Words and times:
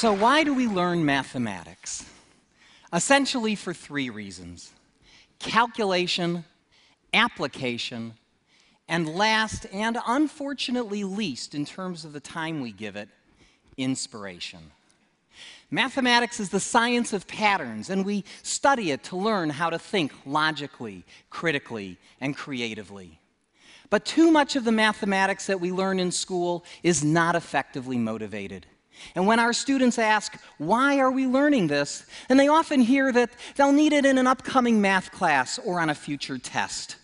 So, 0.00 0.14
why 0.14 0.44
do 0.44 0.54
we 0.54 0.66
learn 0.66 1.04
mathematics? 1.04 2.06
Essentially, 2.90 3.54
for 3.54 3.74
three 3.74 4.08
reasons 4.08 4.72
calculation, 5.38 6.46
application, 7.12 8.14
and 8.88 9.06
last, 9.06 9.66
and 9.70 9.98
unfortunately 10.06 11.04
least 11.04 11.54
in 11.54 11.66
terms 11.66 12.06
of 12.06 12.14
the 12.14 12.20
time 12.20 12.62
we 12.62 12.72
give 12.72 12.96
it, 12.96 13.10
inspiration. 13.76 14.70
Mathematics 15.70 16.40
is 16.40 16.48
the 16.48 16.60
science 16.60 17.12
of 17.12 17.26
patterns, 17.26 17.90
and 17.90 18.06
we 18.06 18.24
study 18.42 18.92
it 18.92 19.04
to 19.04 19.16
learn 19.16 19.50
how 19.50 19.68
to 19.68 19.78
think 19.78 20.14
logically, 20.24 21.04
critically, 21.28 21.98
and 22.22 22.34
creatively. 22.34 23.20
But 23.90 24.06
too 24.06 24.30
much 24.30 24.56
of 24.56 24.64
the 24.64 24.72
mathematics 24.72 25.46
that 25.48 25.60
we 25.60 25.70
learn 25.70 26.00
in 26.00 26.10
school 26.10 26.64
is 26.82 27.04
not 27.04 27.36
effectively 27.36 27.98
motivated. 27.98 28.64
And 29.14 29.26
when 29.26 29.38
our 29.38 29.52
students 29.52 29.98
ask, 29.98 30.38
why 30.58 30.98
are 30.98 31.10
we 31.10 31.26
learning 31.26 31.68
this? 31.68 32.04
And 32.28 32.38
they 32.38 32.48
often 32.48 32.80
hear 32.80 33.12
that 33.12 33.30
they'll 33.56 33.72
need 33.72 33.92
it 33.92 34.04
in 34.04 34.18
an 34.18 34.26
upcoming 34.26 34.80
math 34.80 35.10
class 35.10 35.58
or 35.58 35.80
on 35.80 35.90
a 35.90 35.94
future 35.94 36.38
test. 36.38 36.96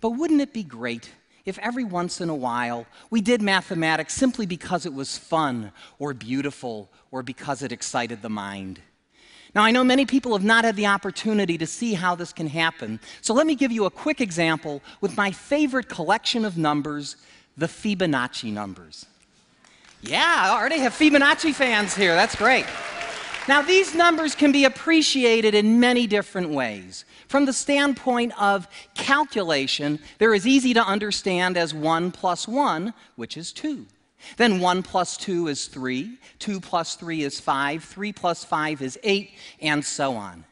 But 0.00 0.10
wouldn't 0.10 0.40
it 0.40 0.52
be 0.52 0.62
great 0.62 1.10
if 1.44 1.58
every 1.58 1.84
once 1.84 2.20
in 2.20 2.28
a 2.28 2.34
while 2.34 2.86
we 3.10 3.20
did 3.20 3.40
mathematics 3.40 4.14
simply 4.14 4.46
because 4.46 4.84
it 4.84 4.92
was 4.92 5.16
fun 5.16 5.72
or 5.98 6.12
beautiful 6.12 6.90
or 7.10 7.22
because 7.22 7.62
it 7.62 7.72
excited 7.72 8.22
the 8.22 8.28
mind? 8.28 8.80
Now, 9.54 9.64
I 9.64 9.70
know 9.70 9.82
many 9.82 10.04
people 10.04 10.32
have 10.32 10.44
not 10.44 10.64
had 10.64 10.76
the 10.76 10.86
opportunity 10.86 11.56
to 11.58 11.66
see 11.66 11.94
how 11.94 12.14
this 12.14 12.32
can 12.32 12.48
happen, 12.48 13.00
so 13.22 13.32
let 13.32 13.46
me 13.46 13.54
give 13.54 13.72
you 13.72 13.86
a 13.86 13.90
quick 13.90 14.20
example 14.20 14.82
with 15.00 15.16
my 15.16 15.30
favorite 15.30 15.88
collection 15.88 16.44
of 16.44 16.58
numbers, 16.58 17.16
the 17.56 17.66
Fibonacci 17.66 18.52
numbers. 18.52 19.06
Yeah, 20.00 20.34
I 20.38 20.58
already 20.58 20.78
have 20.78 20.92
Fibonacci 20.92 21.54
fans 21.54 21.94
here. 21.94 22.14
That's 22.14 22.36
great. 22.36 22.66
Now, 23.48 23.62
these 23.62 23.94
numbers 23.94 24.34
can 24.34 24.52
be 24.52 24.66
appreciated 24.66 25.54
in 25.54 25.80
many 25.80 26.06
different 26.06 26.50
ways. 26.50 27.04
From 27.28 27.46
the 27.46 27.52
standpoint 27.52 28.38
of 28.40 28.68
calculation, 28.94 29.98
they're 30.18 30.34
as 30.34 30.46
easy 30.46 30.74
to 30.74 30.84
understand 30.84 31.56
as 31.56 31.72
1 31.72 32.10
plus 32.12 32.46
1, 32.46 32.92
which 33.16 33.36
is 33.36 33.52
2. 33.52 33.86
Then 34.36 34.60
1 34.60 34.82
plus 34.82 35.16
2 35.16 35.48
is 35.48 35.66
3, 35.66 36.18
2 36.38 36.60
plus 36.60 36.94
3 36.96 37.22
is 37.22 37.40
5, 37.40 37.84
3 37.84 38.12
plus 38.12 38.44
5 38.44 38.82
is 38.82 38.98
8, 39.02 39.30
and 39.62 39.84
so 39.84 40.14
on. 40.14 40.44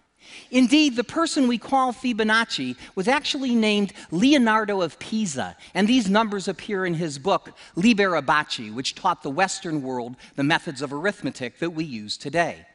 Indeed, 0.50 0.96
the 0.96 1.04
person 1.04 1.48
we 1.48 1.58
call 1.58 1.92
Fibonacci 1.92 2.76
was 2.94 3.08
actually 3.08 3.54
named 3.54 3.92
Leonardo 4.10 4.80
of 4.80 4.98
Pisa, 4.98 5.56
and 5.74 5.88
these 5.88 6.08
numbers 6.08 6.48
appear 6.48 6.86
in 6.86 6.94
his 6.94 7.18
book, 7.18 7.56
Liber 7.74 8.20
Abaci, 8.20 8.72
which 8.72 8.94
taught 8.94 9.22
the 9.22 9.30
Western 9.30 9.82
world 9.82 10.16
the 10.36 10.44
methods 10.44 10.82
of 10.82 10.92
arithmetic 10.92 11.58
that 11.58 11.70
we 11.70 11.84
use 11.84 12.16
today. 12.16 12.66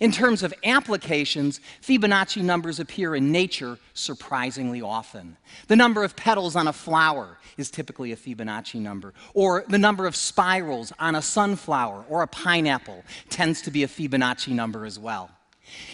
In 0.00 0.12
terms 0.12 0.42
of 0.42 0.54
applications, 0.64 1.60
Fibonacci 1.82 2.42
numbers 2.42 2.80
appear 2.80 3.14
in 3.14 3.30
nature 3.30 3.78
surprisingly 3.92 4.80
often. 4.80 5.36
The 5.68 5.76
number 5.76 6.04
of 6.04 6.16
petals 6.16 6.56
on 6.56 6.68
a 6.68 6.72
flower 6.72 7.38
is 7.58 7.70
typically 7.70 8.12
a 8.12 8.16
Fibonacci 8.16 8.80
number, 8.80 9.12
or 9.34 9.64
the 9.68 9.78
number 9.78 10.06
of 10.06 10.16
spirals 10.16 10.92
on 10.98 11.14
a 11.14 11.22
sunflower 11.22 12.06
or 12.08 12.22
a 12.22 12.26
pineapple 12.26 13.04
tends 13.28 13.60
to 13.62 13.70
be 13.70 13.82
a 13.82 13.88
Fibonacci 13.88 14.52
number 14.52 14.86
as 14.86 14.98
well. 14.98 15.30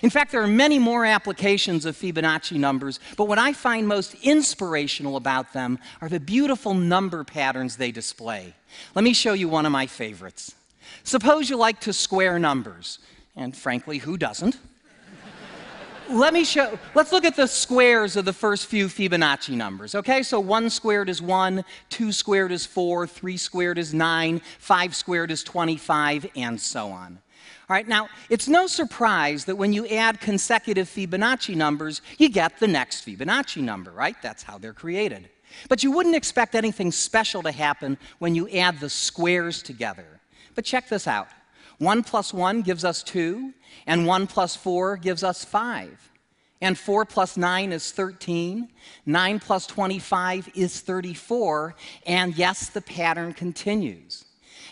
In 0.03 0.11
fact, 0.11 0.33
there 0.33 0.43
are 0.43 0.47
many 0.47 0.79
more 0.79 1.05
applications 1.05 1.85
of 1.85 1.97
Fibonacci 1.97 2.59
numbers, 2.59 3.01
but 3.17 3.29
what 3.29 3.39
I 3.39 3.53
find 3.53 3.89
most 3.89 4.15
inspirational 4.23 5.17
about 5.17 5.53
them 5.53 5.79
are 6.01 6.09
the 6.09 6.21
beautiful 6.21 6.75
number 6.75 7.25
patterns 7.25 7.77
they 7.77 7.91
display. 7.91 8.55
Let 8.95 9.05
me 9.05 9.13
show 9.13 9.33
you 9.33 9.49
one 9.49 9.67
of 9.67 9.73
my 9.73 9.87
favorites. 9.87 10.55
Suppose 11.05 11.49
you 11.51 11.57
like 11.57 11.81
to 11.81 11.93
square 11.93 12.39
numbers, 12.39 12.99
and 13.35 13.57
frankly, 13.57 13.99
who 13.99 14.17
doesn't? 14.17 14.59
Let 16.11 16.33
me 16.33 16.45
show, 16.45 16.79
let's 16.95 17.11
look 17.11 17.25
at 17.25 17.35
the 17.35 17.49
squares 17.49 18.15
of 18.17 18.25
the 18.25 18.33
first 18.33 18.67
few 18.67 18.87
Fibonacci 18.87 19.57
numbers, 19.57 19.97
okay? 19.97 20.23
So 20.23 20.39
1 20.39 20.71
squared 20.71 21.09
is 21.09 21.21
1, 21.21 21.65
2 21.91 22.13
squared 22.13 22.53
is 22.53 22.65
4, 22.65 23.09
3 23.09 23.37
squared 23.37 23.79
is 23.79 23.93
9, 23.93 24.41
5 24.59 24.95
squared 24.95 25.31
is 25.33 25.43
25, 25.43 26.27
and 26.37 26.61
so 26.61 26.89
on. 26.91 27.19
All 27.69 27.75
right, 27.75 27.89
now, 27.89 28.09
it's 28.31 28.49
no 28.49 28.67
surprise 28.67 29.45
that 29.47 29.57
when 29.57 29.73
you 29.73 29.87
add 29.89 30.21
consecutive 30.21 30.89
Fibonacci 30.89 31.57
numbers, 31.57 32.03
you 32.19 32.29
get 32.29 32.59
the 32.61 32.69
next 32.69 33.05
Fibonacci 33.05 33.63
number, 33.63 33.91
right? 33.91 34.17
That's 34.23 34.43
how 34.43 34.59
they're 34.59 34.73
created. 34.73 35.29
But 35.69 35.83
you 35.83 35.91
wouldn't 35.91 36.15
expect 36.15 36.55
anything 36.55 36.93
special 36.93 37.43
to 37.43 37.53
happen 37.53 37.99
when 38.19 38.35
you 38.35 38.49
add 38.51 38.81
the 38.81 38.91
squares 38.91 39.63
together. 39.63 40.21
But 40.55 40.65
check 40.65 40.89
this 40.89 41.07
out 41.07 41.29
1 41.79 42.03
plus 42.05 42.33
1 42.33 42.63
gives 42.63 42.85
us 42.85 43.03
2, 43.03 43.53
and 43.87 44.07
1 44.07 44.27
plus 44.27 44.57
4 44.57 44.97
gives 44.97 45.23
us 45.23 45.45
5. 45.45 46.13
And 46.63 46.79
4 46.79 47.05
plus 47.05 47.37
9 47.37 47.73
is 47.73 47.93
13, 47.93 48.69
9 49.05 49.41
plus 49.41 49.67
25 49.67 50.49
is 50.55 50.81
34, 50.81 51.75
and 52.07 52.37
yes, 52.37 52.71
the 52.71 52.81
pattern 52.81 53.35
continues. 53.35 54.26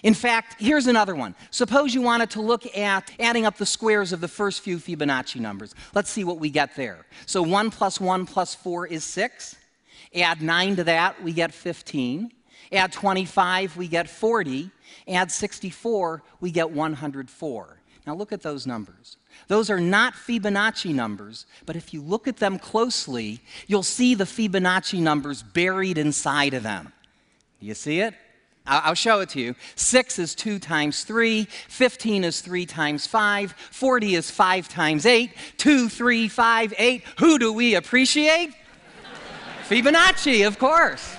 In 0.04 0.12
fact, 0.12 0.56
here's 0.60 0.86
another 0.86 1.14
one. 1.14 1.34
Suppose 1.50 1.94
you 1.94 2.02
wanted 2.02 2.28
to 2.30 2.42
look 2.42 2.76
at 2.76 3.10
adding 3.18 3.46
up 3.46 3.56
the 3.56 3.64
squares 3.64 4.12
of 4.12 4.20
the 4.20 4.28
first 4.28 4.60
few 4.60 4.76
Fibonacci 4.76 5.40
numbers. 5.40 5.74
Let's 5.94 6.10
see 6.10 6.24
what 6.24 6.38
we 6.38 6.50
get 6.50 6.76
there. 6.76 7.06
So 7.24 7.42
1 7.42 7.70
plus 7.70 7.98
1 7.98 8.26
plus 8.26 8.54
4 8.54 8.86
is 8.86 9.02
6. 9.02 9.56
Add 10.14 10.42
9 10.42 10.76
to 10.76 10.84
that, 10.84 11.22
we 11.24 11.32
get 11.32 11.54
15. 11.54 12.30
Add 12.70 12.92
25, 12.92 13.78
we 13.78 13.88
get 13.88 14.10
40. 14.10 14.70
Add 15.08 15.32
64, 15.32 16.22
we 16.38 16.50
get 16.50 16.70
104. 16.70 17.80
Now 18.06 18.14
look 18.14 18.32
at 18.32 18.42
those 18.42 18.66
numbers. 18.66 19.16
Those 19.48 19.70
are 19.70 19.80
not 19.80 20.12
Fibonacci 20.12 20.94
numbers, 20.94 21.46
but 21.64 21.76
if 21.76 21.94
you 21.94 22.02
look 22.02 22.28
at 22.28 22.36
them 22.36 22.58
closely, 22.58 23.40
you'll 23.66 23.82
see 23.82 24.14
the 24.14 24.24
Fibonacci 24.24 25.00
numbers 25.00 25.42
buried 25.42 25.96
inside 25.96 26.52
of 26.52 26.62
them. 26.62 26.92
Do 27.58 27.66
you 27.66 27.74
see 27.74 28.00
it? 28.00 28.14
I'll 28.66 28.94
show 28.94 29.20
it 29.20 29.28
to 29.30 29.40
you. 29.40 29.54
6 29.76 30.18
is 30.18 30.34
2 30.34 30.58
times 30.58 31.04
3, 31.04 31.44
15 31.68 32.24
is 32.24 32.40
3 32.40 32.64
times 32.64 33.06
5, 33.06 33.52
40 33.52 34.14
is 34.14 34.30
5 34.30 34.68
times 34.68 35.04
8, 35.04 35.30
2, 35.58 35.88
3, 35.90 36.28
5, 36.28 36.74
8. 36.78 37.04
Who 37.18 37.38
do 37.38 37.52
we 37.52 37.74
appreciate? 37.74 38.54
Fibonacci, 39.68 40.46
of 40.46 40.58
course. 40.58 41.14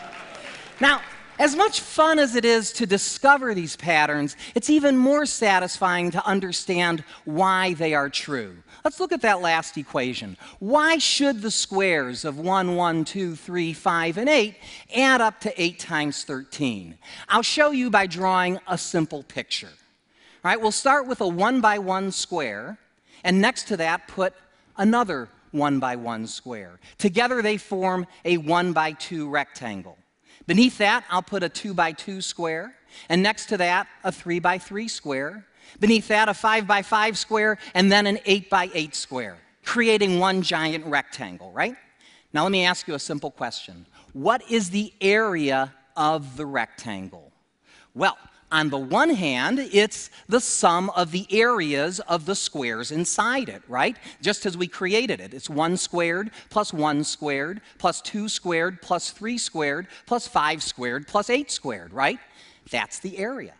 Now, 0.79 1.01
as 1.37 1.55
much 1.55 1.81
fun 1.81 2.19
as 2.19 2.35
it 2.35 2.45
is 2.45 2.71
to 2.73 2.85
discover 2.85 3.53
these 3.53 3.75
patterns, 3.75 4.35
it's 4.55 4.69
even 4.69 4.97
more 4.97 5.25
satisfying 5.25 6.11
to 6.11 6.25
understand 6.25 7.03
why 7.25 7.73
they 7.73 7.93
are 7.93 8.09
true. 8.09 8.55
Let's 8.83 8.99
look 8.99 9.11
at 9.11 9.21
that 9.21 9.41
last 9.41 9.77
equation. 9.77 10.37
Why 10.59 10.97
should 10.97 11.41
the 11.41 11.51
squares 11.51 12.23
of 12.23 12.37
1, 12.37 12.75
1, 12.75 13.05
2, 13.05 13.35
3, 13.35 13.73
5, 13.73 14.17
and 14.17 14.29
8 14.29 14.55
add 14.95 15.21
up 15.21 15.39
to 15.41 15.61
8 15.61 15.79
times 15.79 16.23
13? 16.23 16.97
I'll 17.27 17.41
show 17.41 17.71
you 17.71 17.89
by 17.89 18.07
drawing 18.07 18.59
a 18.67 18.77
simple 18.77 19.23
picture. 19.23 19.67
All 19.67 20.51
right, 20.51 20.61
we'll 20.61 20.71
start 20.71 21.07
with 21.07 21.21
a 21.21 21.27
1 21.27 21.61
by 21.61 21.79
1 21.79 22.11
square, 22.11 22.77
and 23.23 23.41
next 23.41 23.67
to 23.69 23.77
that 23.77 24.07
put 24.07 24.33
another 24.77 25.27
1 25.51 25.79
by 25.79 25.95
1 25.95 26.27
square. 26.27 26.79
Together 26.97 27.41
they 27.41 27.57
form 27.57 28.05
a 28.23 28.37
1 28.37 28.71
by 28.71 28.91
2 28.91 29.27
rectangle. 29.27 29.97
Beneath 30.47 30.77
that, 30.77 31.03
I'll 31.09 31.23
put 31.23 31.43
a 31.43 31.49
2 31.49 31.73
by 31.73 31.91
2 31.91 32.21
square, 32.21 32.75
and 33.09 33.23
next 33.23 33.47
to 33.47 33.57
that, 33.57 33.87
a 34.03 34.11
3 34.11 34.39
by 34.39 34.57
3 34.57 34.87
square. 34.87 35.45
Beneath 35.79 36.07
that, 36.09 36.29
a 36.29 36.33
5 36.33 36.67
by 36.67 36.81
5 36.81 37.17
square, 37.17 37.57
and 37.73 37.91
then 37.91 38.05
an 38.05 38.19
8 38.25 38.49
by 38.49 38.69
8 38.73 38.95
square, 38.95 39.37
creating 39.63 40.19
one 40.19 40.41
giant 40.41 40.85
rectangle, 40.85 41.51
right? 41.51 41.75
Now, 42.31 42.43
let 42.43 42.51
me 42.51 42.65
ask 42.65 42.87
you 42.87 42.93
a 42.93 42.99
simple 42.99 43.31
question 43.31 43.85
What 44.13 44.43
is 44.51 44.69
the 44.69 44.93
area 45.01 45.73
of 45.95 46.37
the 46.37 46.45
rectangle? 46.45 47.31
Well, 47.93 48.17
on 48.51 48.69
the 48.69 48.77
one 48.77 49.09
hand, 49.09 49.59
it's 49.59 50.09
the 50.27 50.39
sum 50.39 50.89
of 50.91 51.11
the 51.11 51.27
areas 51.31 51.99
of 52.01 52.25
the 52.25 52.35
squares 52.35 52.91
inside 52.91 53.49
it, 53.49 53.63
right? 53.67 53.97
Just 54.21 54.45
as 54.45 54.55
we 54.55 54.67
created 54.67 55.19
it. 55.19 55.33
It's 55.33 55.49
1 55.49 55.77
squared 55.77 56.31
plus 56.49 56.71
1 56.71 57.03
squared 57.03 57.61
plus 57.77 58.01
2 58.01 58.29
squared 58.29 58.81
plus 58.81 59.11
3 59.11 59.37
squared 59.37 59.87
plus 60.05 60.27
5 60.27 60.63
squared 60.63 61.07
plus 61.07 61.29
8 61.29 61.49
squared, 61.49 61.91
right? 61.91 62.19
That's 62.69 62.99
the 62.99 63.17
area. 63.17 63.53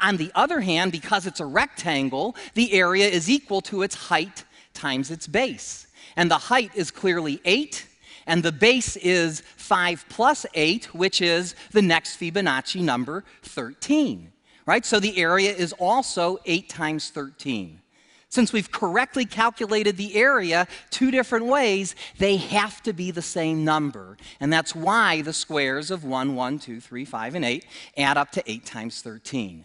On 0.00 0.16
the 0.16 0.32
other 0.34 0.60
hand, 0.60 0.92
because 0.92 1.26
it's 1.26 1.40
a 1.40 1.46
rectangle, 1.46 2.36
the 2.54 2.72
area 2.72 3.08
is 3.08 3.30
equal 3.30 3.60
to 3.62 3.82
its 3.82 3.94
height 3.94 4.44
times 4.74 5.10
its 5.10 5.26
base. 5.26 5.86
And 6.16 6.30
the 6.30 6.38
height 6.38 6.72
is 6.74 6.90
clearly 6.90 7.40
8, 7.44 7.86
and 8.28 8.42
the 8.42 8.52
base 8.52 8.94
is 8.96 9.42
5 9.56 10.04
plus 10.08 10.46
8, 10.54 10.94
which 10.94 11.20
is 11.20 11.56
the 11.72 11.82
next 11.82 12.20
Fibonacci 12.20 12.82
number, 12.82 13.24
13. 13.42 14.30
Right? 14.66 14.84
So 14.84 15.00
the 15.00 15.16
area 15.16 15.50
is 15.50 15.72
also 15.72 16.38
8 16.44 16.68
times 16.68 17.08
13. 17.08 17.80
Since 18.28 18.52
we've 18.52 18.70
correctly 18.70 19.24
calculated 19.24 19.96
the 19.96 20.14
area 20.14 20.68
two 20.90 21.10
different 21.10 21.46
ways, 21.46 21.94
they 22.18 22.36
have 22.36 22.82
to 22.82 22.92
be 22.92 23.10
the 23.10 23.22
same 23.22 23.64
number. 23.64 24.18
And 24.38 24.52
that's 24.52 24.74
why 24.74 25.22
the 25.22 25.32
squares 25.32 25.90
of 25.90 26.04
1, 26.04 26.34
1, 26.34 26.58
2, 26.58 26.80
3, 26.80 27.04
5, 27.06 27.34
and 27.34 27.44
8 27.46 27.66
add 27.96 28.18
up 28.18 28.30
to 28.32 28.50
8 28.50 28.66
times 28.66 29.00
13. 29.00 29.64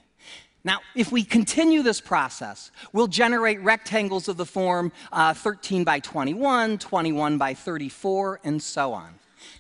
Now, 0.65 0.79
if 0.95 1.11
we 1.11 1.23
continue 1.23 1.83
this 1.83 1.99
process, 1.99 2.71
we'll 2.93 3.07
generate 3.07 3.61
rectangles 3.61 4.29
of 4.29 4.37
the 4.37 4.45
form 4.45 4.93
uh, 5.11 5.33
13 5.33 5.83
by 5.83 5.99
21, 5.99 6.77
21 6.77 7.37
by 7.37 7.53
34, 7.53 8.39
and 8.43 8.61
so 8.61 8.93
on. 8.93 9.15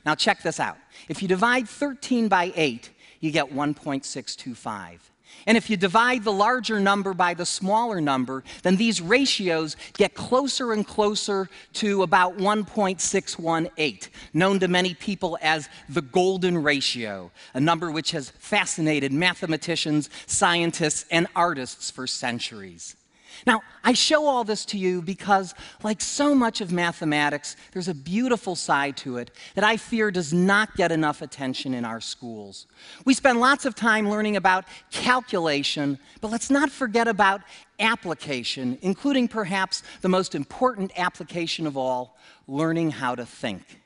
Now, 0.05 0.15
check 0.15 0.41
this 0.43 0.61
out. 0.61 0.77
If 1.09 1.21
you 1.21 1.27
divide 1.27 1.67
13 1.67 2.29
by 2.29 2.53
8, 2.55 2.89
you 3.19 3.31
get 3.31 3.53
1.625. 3.53 4.99
And 5.45 5.57
if 5.57 5.69
you 5.69 5.77
divide 5.77 6.23
the 6.23 6.31
larger 6.31 6.79
number 6.79 7.13
by 7.13 7.33
the 7.33 7.45
smaller 7.45 7.99
number, 7.99 8.43
then 8.63 8.77
these 8.77 9.01
ratios 9.01 9.75
get 9.93 10.13
closer 10.13 10.71
and 10.71 10.85
closer 10.85 11.49
to 11.73 12.03
about 12.03 12.37
1.618, 12.37 14.09
known 14.33 14.59
to 14.59 14.67
many 14.67 14.93
people 14.93 15.37
as 15.41 15.69
the 15.89 16.01
golden 16.01 16.63
ratio, 16.63 17.31
a 17.53 17.59
number 17.59 17.91
which 17.91 18.11
has 18.11 18.29
fascinated 18.29 19.11
mathematicians, 19.11 20.09
scientists, 20.27 21.05
and 21.11 21.27
artists 21.35 21.91
for 21.91 22.07
centuries. 22.07 22.95
Now, 23.45 23.61
I 23.83 23.93
show 23.93 24.25
all 24.25 24.43
this 24.43 24.65
to 24.65 24.77
you 24.77 25.01
because, 25.01 25.53
like 25.83 26.01
so 26.01 26.33
much 26.33 26.61
of 26.61 26.71
mathematics, 26.71 27.55
there's 27.71 27.87
a 27.87 27.93
beautiful 27.93 28.55
side 28.55 28.97
to 28.97 29.17
it 29.17 29.31
that 29.55 29.63
I 29.63 29.77
fear 29.77 30.11
does 30.11 30.33
not 30.33 30.75
get 30.75 30.91
enough 30.91 31.21
attention 31.21 31.73
in 31.73 31.85
our 31.85 31.99
schools. 31.99 32.67
We 33.05 33.13
spend 33.13 33.39
lots 33.39 33.65
of 33.65 33.75
time 33.75 34.09
learning 34.09 34.37
about 34.37 34.65
calculation, 34.91 35.99
but 36.21 36.31
let's 36.31 36.49
not 36.49 36.69
forget 36.69 37.07
about 37.07 37.41
application, 37.79 38.77
including 38.81 39.27
perhaps 39.27 39.83
the 40.01 40.09
most 40.09 40.35
important 40.35 40.91
application 40.97 41.67
of 41.67 41.75
all 41.75 42.17
learning 42.47 42.91
how 42.91 43.15
to 43.15 43.25
think. 43.25 43.81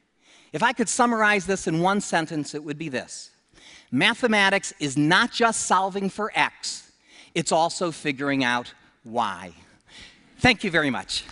If 0.54 0.64
I 0.64 0.74
could 0.74 0.90
summarize 0.90 1.46
this 1.46 1.68
in 1.68 1.82
one 1.82 2.02
sentence, 2.02 2.56
it 2.56 2.64
would 2.64 2.78
be 2.78 2.90
this 2.90 3.32
Mathematics 3.92 4.74
is 4.80 4.98
not 4.98 5.32
just 5.32 5.66
solving 5.66 6.10
for 6.10 6.32
x, 6.36 6.92
it's 7.34 7.52
also 7.52 7.92
figuring 7.92 8.44
out 8.44 8.74
why. 9.04 9.54
Thank 10.40 10.64
you 10.64 10.72
very 10.72 10.90
much. 10.90 11.24